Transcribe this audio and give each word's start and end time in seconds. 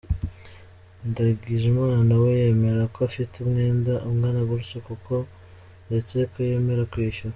Ndagijimana 1.09 2.13
we 2.23 2.29
yemera 2.41 2.83
ko 2.93 2.99
afite 3.09 3.33
umwenda 3.45 3.93
ungana 4.09 4.41
gutyo 4.49 4.77
koko 4.87 5.13
ndetse 5.87 6.15
ko 6.31 6.37
yemera 6.49 6.83
kwishyura. 6.93 7.29